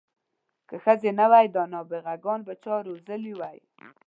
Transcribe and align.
که 0.69 0.75
ښځې 0.83 1.11
نه 1.19 1.25
وای 1.31 1.47
دا 1.55 1.63
نابغه 1.73 2.13
ګان 2.23 2.39
به 2.47 2.53
چا 2.63 2.75
روزلي 2.87 3.33
وی. 3.39 3.59